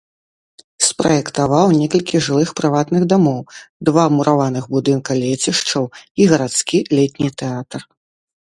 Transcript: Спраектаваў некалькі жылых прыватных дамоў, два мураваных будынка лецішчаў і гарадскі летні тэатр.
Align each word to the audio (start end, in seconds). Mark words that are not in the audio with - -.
Спраектаваў 0.85 1.67
некалькі 1.81 2.21
жылых 2.29 2.49
прыватных 2.61 3.05
дамоў, 3.13 3.37
два 3.91 4.03
мураваных 4.15 4.63
будынка 4.73 5.11
лецішчаў 5.23 5.83
і 5.91 6.21
гарадскі 6.33 6.77
летні 6.99 7.29
тэатр. 7.45 7.79